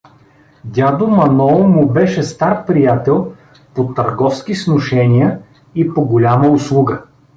[0.75, 3.33] Дядо Манол му беше стар приятел
[3.75, 5.39] по търговски сношения
[5.75, 7.03] и по голяма услуга.